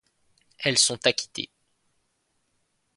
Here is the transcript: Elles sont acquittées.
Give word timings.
Elles 0.57 0.79
sont 0.79 1.05
acquittées. 1.05 1.51